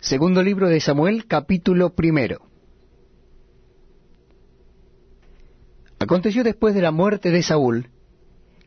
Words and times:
Segundo 0.00 0.44
libro 0.44 0.68
de 0.68 0.80
Samuel, 0.80 1.26
capítulo 1.26 1.94
primero. 1.94 2.42
Aconteció 5.98 6.44
después 6.44 6.72
de 6.74 6.82
la 6.82 6.92
muerte 6.92 7.32
de 7.32 7.42
Saúl, 7.42 7.90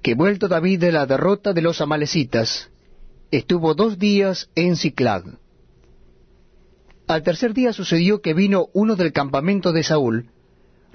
que 0.02 0.14
vuelto 0.14 0.50
David 0.50 0.82
de 0.82 0.92
la 0.92 1.06
derrota 1.06 1.54
de 1.54 1.62
los 1.62 1.80
amalecitas, 1.80 2.70
estuvo 3.32 3.76
dos 3.76 3.98
días 3.98 4.50
en 4.56 4.76
Ciclag. 4.76 5.24
Al 7.08 7.24
tercer 7.24 7.54
día 7.54 7.72
sucedió 7.72 8.22
que 8.22 8.34
vino 8.34 8.68
uno 8.74 8.98
del 8.98 9.14
campamento 9.14 9.72
de 9.72 9.84
Saúl, 9.84 10.30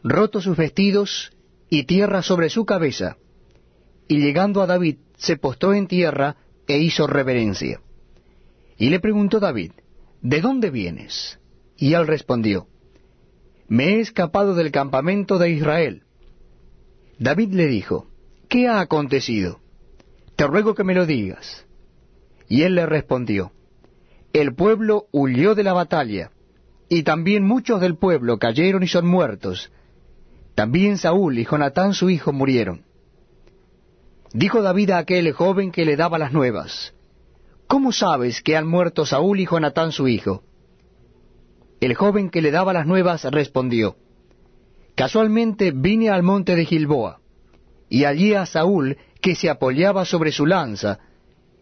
roto 0.04 0.42
sus 0.42 0.56
vestidos 0.56 1.32
y 1.70 1.84
tierra 1.84 2.22
sobre 2.22 2.50
su 2.50 2.66
cabeza, 2.66 3.16
y 4.06 4.18
llegando 4.18 4.60
a 4.60 4.66
David 4.66 4.98
se 5.16 5.38
postó 5.38 5.72
en 5.72 5.86
tierra 5.86 6.36
e 6.68 6.76
hizo 6.78 7.06
reverencia. 7.06 7.80
Y 8.76 8.90
le 8.90 9.00
preguntó 9.00 9.40
David, 9.40 9.72
¿De 10.28 10.40
dónde 10.40 10.70
vienes? 10.70 11.38
Y 11.76 11.94
él 11.94 12.08
respondió, 12.08 12.66
Me 13.68 13.90
he 13.90 14.00
escapado 14.00 14.56
del 14.56 14.72
campamento 14.72 15.38
de 15.38 15.50
Israel. 15.50 16.02
David 17.20 17.52
le 17.52 17.68
dijo, 17.68 18.08
¿Qué 18.48 18.66
ha 18.66 18.80
acontecido? 18.80 19.60
Te 20.34 20.48
ruego 20.48 20.74
que 20.74 20.82
me 20.82 20.96
lo 20.96 21.06
digas. 21.06 21.64
Y 22.48 22.62
él 22.62 22.74
le 22.74 22.86
respondió, 22.86 23.52
El 24.32 24.52
pueblo 24.56 25.06
huyó 25.12 25.54
de 25.54 25.62
la 25.62 25.74
batalla, 25.74 26.32
y 26.88 27.04
también 27.04 27.44
muchos 27.44 27.80
del 27.80 27.96
pueblo 27.96 28.40
cayeron 28.40 28.82
y 28.82 28.88
son 28.88 29.06
muertos. 29.06 29.70
También 30.56 30.98
Saúl 30.98 31.38
y 31.38 31.44
Jonatán 31.44 31.94
su 31.94 32.10
hijo 32.10 32.32
murieron. 32.32 32.82
Dijo 34.32 34.60
David 34.60 34.90
a 34.90 34.98
aquel 34.98 35.30
joven 35.30 35.70
que 35.70 35.84
le 35.84 35.94
daba 35.94 36.18
las 36.18 36.32
nuevas, 36.32 36.95
¿Cómo 37.66 37.92
sabes 37.92 38.42
que 38.42 38.56
han 38.56 38.66
muerto 38.66 39.06
Saúl 39.06 39.40
y 39.40 39.46
Jonatán 39.46 39.92
su 39.92 40.06
hijo? 40.06 40.42
El 41.80 41.94
joven 41.94 42.30
que 42.30 42.40
le 42.40 42.50
daba 42.50 42.72
las 42.72 42.86
nuevas 42.86 43.24
respondió, 43.24 43.96
Casualmente 44.94 45.72
vine 45.72 46.08
al 46.08 46.22
monte 46.22 46.56
de 46.56 46.64
Gilboa, 46.64 47.20
y 47.88 48.04
allí 48.04 48.34
a 48.34 48.46
Saúl 48.46 48.96
que 49.20 49.34
se 49.34 49.50
apoyaba 49.50 50.04
sobre 50.04 50.32
su 50.32 50.46
lanza, 50.46 51.00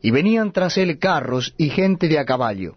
y 0.02 0.10
venían 0.10 0.52
tras 0.52 0.77
él 0.77 0.98
carros 0.98 1.55
y 1.56 1.70
gente 1.70 2.08
de 2.08 2.19
a 2.19 2.27
caballo. 2.27 2.77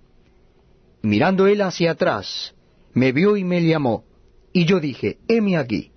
Mirando 1.02 1.48
él 1.48 1.61
hacia 1.61 1.92
atrás, 1.92 2.55
me 2.94 3.11
vio 3.11 3.38
y 3.38 3.44
me 3.44 3.61
llamó, 3.64 4.05
y 4.53 4.66
yo 4.66 4.80
dije, 4.80 5.20
heme 5.28 5.58
aquí. 5.58 5.92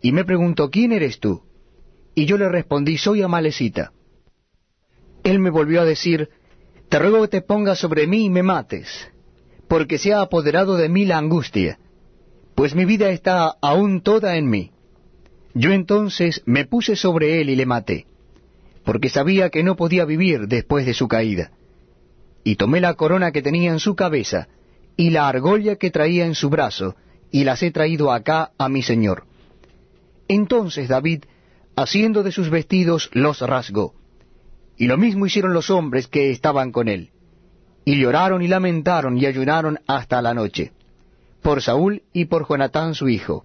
Y 0.00 0.12
me 0.12 0.24
preguntó, 0.24 0.70
¿quién 0.70 0.92
eres 0.92 1.20
tú? 1.20 1.42
Y 2.14 2.24
yo 2.24 2.38
le 2.38 2.48
respondí, 2.48 2.98
soy 2.98 3.22
Amalecita. 3.22 3.92
Él 5.22 5.38
me 5.38 5.50
volvió 5.50 5.82
a 5.82 5.84
decir, 5.84 6.30
te 6.88 6.98
ruego 6.98 7.22
que 7.22 7.28
te 7.28 7.42
pongas 7.42 7.78
sobre 7.78 8.06
mí 8.06 8.24
y 8.24 8.30
me 8.30 8.42
mates, 8.42 8.88
porque 9.68 9.98
se 9.98 10.14
ha 10.14 10.22
apoderado 10.22 10.76
de 10.76 10.88
mí 10.88 11.04
la 11.04 11.18
angustia, 11.18 11.78
pues 12.54 12.74
mi 12.74 12.84
vida 12.84 13.10
está 13.10 13.56
aún 13.60 14.00
toda 14.00 14.36
en 14.36 14.48
mí. 14.48 14.72
Yo 15.54 15.72
entonces 15.72 16.42
me 16.46 16.64
puse 16.64 16.96
sobre 16.96 17.40
él 17.40 17.50
y 17.50 17.56
le 17.56 17.66
maté, 17.66 18.06
porque 18.84 19.10
sabía 19.10 19.50
que 19.50 19.62
no 19.62 19.76
podía 19.76 20.04
vivir 20.04 20.48
después 20.48 20.86
de 20.86 20.94
su 20.94 21.08
caída. 21.08 21.52
Y 22.42 22.56
tomé 22.56 22.80
la 22.80 22.94
corona 22.94 23.32
que 23.32 23.42
tenía 23.42 23.70
en 23.70 23.80
su 23.80 23.94
cabeza, 23.94 24.48
y 24.96 25.10
la 25.10 25.28
argolla 25.28 25.76
que 25.76 25.90
traía 25.90 26.24
en 26.24 26.34
su 26.34 26.48
brazo, 26.48 26.96
y 27.30 27.44
las 27.44 27.62
he 27.62 27.70
traído 27.70 28.12
acá 28.12 28.52
a 28.56 28.68
mi 28.68 28.82
señor. 28.82 29.24
Entonces 30.26 30.88
David, 30.88 31.24
haciendo 31.76 32.22
de 32.22 32.32
sus 32.32 32.48
vestidos, 32.48 33.10
los 33.12 33.40
rasgó 33.40 33.97
y 34.78 34.86
lo 34.86 34.96
mismo 34.96 35.26
hicieron 35.26 35.52
los 35.52 35.70
hombres 35.70 36.06
que 36.06 36.30
estaban 36.30 36.70
con 36.70 36.88
él. 36.88 37.10
Y 37.84 38.00
lloraron 38.00 38.42
y 38.42 38.48
lamentaron 38.48 39.18
y 39.18 39.26
ayunaron 39.26 39.80
hasta 39.86 40.22
la 40.22 40.34
noche, 40.34 40.72
por 41.42 41.62
Saúl 41.62 42.02
y 42.12 42.26
por 42.26 42.48
Jonatán 42.48 42.94
su 42.94 43.08
hijo, 43.08 43.44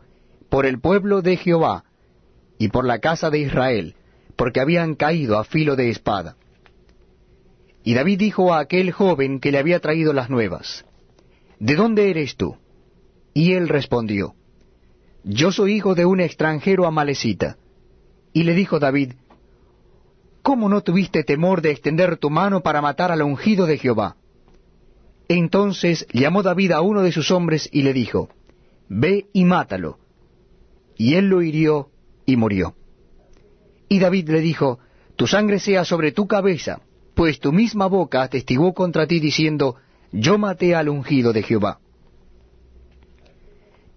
por 0.49 0.67
el 0.67 0.79
pueblo 0.79 1.21
de 1.23 1.37
Jehová, 1.37 1.85
y 2.59 2.67
por 2.67 2.85
la 2.85 2.99
casa 2.99 3.31
de 3.31 3.39
Israel, 3.39 3.95
porque 4.35 4.61
habían 4.61 4.93
caído 4.93 5.39
a 5.39 5.43
filo 5.43 5.75
de 5.75 5.89
espada. 5.89 6.35
Y 7.83 7.95
David 7.95 8.19
dijo 8.19 8.53
a 8.53 8.59
aquel 8.59 8.91
joven 8.91 9.39
que 9.39 9.51
le 9.51 9.57
había 9.57 9.79
traído 9.79 10.13
las 10.13 10.29
nuevas, 10.29 10.85
¿De 11.59 11.75
dónde 11.75 12.09
eres 12.09 12.35
tú? 12.35 12.57
Y 13.33 13.53
él 13.53 13.69
respondió, 13.69 14.35
Yo 15.23 15.51
soy 15.51 15.73
hijo 15.73 15.95
de 15.95 16.05
un 16.05 16.19
extranjero 16.19 16.85
amalecita. 16.85 17.57
Y 18.33 18.43
le 18.43 18.53
dijo 18.53 18.79
David, 18.79 19.13
¿cómo 20.43 20.67
no 20.69 20.81
tuviste 20.81 21.23
temor 21.23 21.61
de 21.61 21.71
extender 21.71 22.17
tu 22.17 22.29
mano 22.29 22.61
para 22.61 22.81
matar 22.81 23.11
al 23.11 23.23
ungido 23.23 23.65
de 23.65 23.77
Jehová? 23.77 24.17
Entonces 25.29 26.05
llamó 26.11 26.43
David 26.43 26.73
a 26.73 26.81
uno 26.81 27.01
de 27.01 27.13
sus 27.13 27.31
hombres 27.31 27.69
y 27.71 27.81
le 27.81 27.93
dijo, 27.93 28.29
Ve 28.89 29.25
y 29.33 29.45
mátalo. 29.45 29.97
Y 30.97 31.15
él 31.15 31.29
lo 31.29 31.41
hirió 31.41 31.89
y 32.25 32.35
murió. 32.35 32.75
Y 33.87 33.99
David 33.99 34.29
le 34.29 34.41
dijo, 34.41 34.79
Tu 35.15 35.25
sangre 35.27 35.59
sea 35.59 35.85
sobre 35.85 36.11
tu 36.11 36.27
cabeza, 36.27 36.81
pues 37.15 37.39
tu 37.39 37.53
misma 37.53 37.87
boca 37.87 38.21
atestiguó 38.21 38.73
contra 38.73 39.07
ti 39.07 39.19
diciendo, 39.19 39.77
Yo 40.11 40.37
maté 40.37 40.75
al 40.75 40.89
ungido 40.89 41.31
de 41.31 41.43
Jehová. 41.43 41.79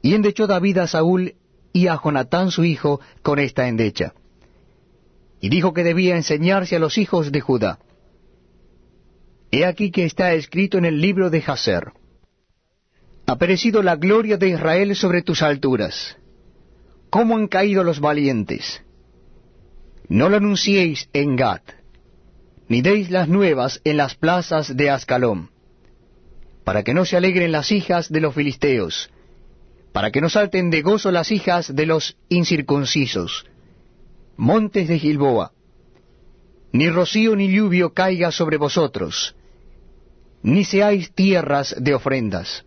Y 0.00 0.14
endechó 0.14 0.46
David 0.46 0.78
a 0.78 0.86
Saúl 0.86 1.34
y 1.72 1.88
a 1.88 2.00
Jonatán 2.02 2.52
su 2.52 2.62
hijo 2.62 3.00
con 3.22 3.40
esta 3.40 3.66
endecha 3.66 4.14
y 5.40 5.48
dijo 5.48 5.72
que 5.72 5.84
debía 5.84 6.16
enseñarse 6.16 6.76
a 6.76 6.78
los 6.78 6.98
hijos 6.98 7.32
de 7.32 7.40
Judá. 7.40 7.78
He 9.50 9.64
aquí 9.64 9.90
que 9.90 10.04
está 10.04 10.34
escrito 10.34 10.78
en 10.78 10.84
el 10.84 11.00
libro 11.00 11.30
de 11.30 11.40
Jaser. 11.40 11.92
Ha 13.26 13.36
perecido 13.36 13.82
la 13.82 13.96
gloria 13.96 14.36
de 14.36 14.48
Israel 14.50 14.94
sobre 14.94 15.22
tus 15.22 15.42
alturas. 15.42 16.16
¿Cómo 17.10 17.36
han 17.36 17.48
caído 17.48 17.84
los 17.84 18.00
valientes? 18.00 18.82
No 20.08 20.28
lo 20.28 20.36
anunciéis 20.36 21.08
en 21.12 21.36
Gad, 21.36 21.62
ni 22.68 22.82
deis 22.82 23.10
las 23.10 23.28
nuevas 23.28 23.80
en 23.84 23.96
las 23.96 24.14
plazas 24.14 24.76
de 24.76 24.90
Ascalón, 24.90 25.50
para 26.64 26.82
que 26.82 26.94
no 26.94 27.04
se 27.04 27.16
alegren 27.16 27.52
las 27.52 27.72
hijas 27.72 28.10
de 28.10 28.20
los 28.20 28.34
filisteos, 28.34 29.10
para 29.92 30.10
que 30.10 30.20
no 30.20 30.28
salten 30.28 30.70
de 30.70 30.82
gozo 30.82 31.10
las 31.10 31.32
hijas 31.32 31.74
de 31.74 31.86
los 31.86 32.16
incircuncisos, 32.28 33.46
montes 34.36 34.88
de 34.88 34.98
Gilboa, 34.98 35.52
ni 36.72 36.90
rocío 36.90 37.36
ni 37.36 37.50
lluvio 37.50 37.94
caiga 37.94 38.30
sobre 38.30 38.56
vosotros, 38.56 39.34
ni 40.42 40.64
seáis 40.64 41.12
tierras 41.12 41.74
de 41.78 41.94
ofrendas, 41.94 42.64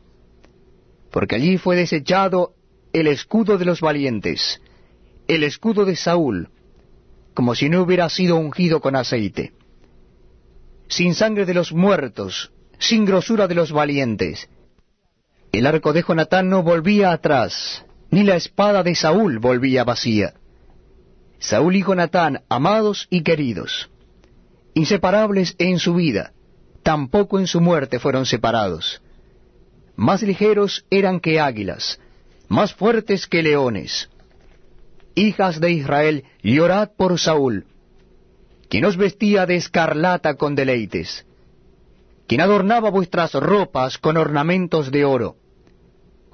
porque 1.11 1.35
allí 1.35 1.57
fue 1.57 1.75
desechado 1.75 2.53
el 2.91 3.07
escudo 3.07 3.57
de 3.57 3.65
los 3.65 3.81
valientes, 3.81 4.61
el 5.27 5.43
escudo 5.43 5.85
de 5.85 5.95
Saúl, 5.95 6.49
como 7.33 7.55
si 7.55 7.69
no 7.69 7.83
hubiera 7.83 8.09
sido 8.09 8.35
ungido 8.37 8.81
con 8.81 8.95
aceite, 8.95 9.53
sin 10.87 11.13
sangre 11.13 11.45
de 11.45 11.53
los 11.53 11.71
muertos, 11.71 12.51
sin 12.79 13.05
grosura 13.05 13.47
de 13.47 13.55
los 13.55 13.71
valientes. 13.71 14.49
El 15.51 15.67
arco 15.67 15.93
de 15.93 16.03
Jonatán 16.03 16.49
no 16.49 16.63
volvía 16.63 17.11
atrás, 17.11 17.85
ni 18.09 18.23
la 18.23 18.35
espada 18.35 18.81
de 18.83 18.95
Saúl 18.95 19.39
volvía 19.39 19.83
vacía. 19.83 20.33
Saúl 21.39 21.77
y 21.77 21.83
Jonatán, 21.83 22.43
amados 22.49 23.07
y 23.09 23.23
queridos, 23.23 23.89
inseparables 24.73 25.55
en 25.57 25.79
su 25.79 25.93
vida, 25.95 26.33
tampoco 26.83 27.39
en 27.39 27.47
su 27.47 27.61
muerte 27.61 27.97
fueron 27.97 28.25
separados. 28.25 29.01
Más 29.95 30.21
ligeros 30.21 30.85
eran 30.89 31.21
que 31.21 31.39
águilas, 31.39 31.99
más 32.49 32.73
fuertes 32.73 33.25
que 33.25 33.41
leones. 33.41 34.09
Hijas 35.15 35.61
de 35.61 35.71
Israel, 35.71 36.25
llorad 36.43 36.89
por 36.97 37.17
Saúl, 37.17 37.65
quien 38.69 38.83
os 38.85 38.97
vestía 38.97 39.45
de 39.45 39.55
escarlata 39.55 40.35
con 40.35 40.55
deleites, 40.55 41.25
quien 42.27 42.41
adornaba 42.41 42.89
vuestras 42.89 43.33
ropas 43.33 43.97
con 43.97 44.17
ornamentos 44.17 44.91
de 44.91 45.05
oro. 45.05 45.37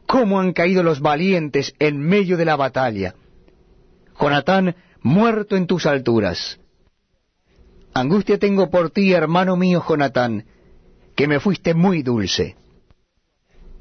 ¿Cómo 0.08 0.40
han 0.40 0.54
caído 0.54 0.84
los 0.84 1.00
valientes 1.00 1.74
en 1.80 2.00
medio 2.00 2.38
de 2.38 2.46
la 2.46 2.56
batalla? 2.56 3.16
Jonatán 4.20 4.76
muerto 5.06 5.56
en 5.56 5.68
tus 5.68 5.86
alturas. 5.86 6.60
Angustia 7.94 8.40
tengo 8.40 8.72
por 8.72 8.90
ti, 8.90 9.14
hermano 9.14 9.56
mío 9.56 9.84
Jonatán, 9.88 10.46
que 11.16 11.28
me 11.28 11.40
fuiste 11.40 11.76
muy 11.76 12.02
dulce. 12.02 12.56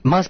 Mas 0.02 0.22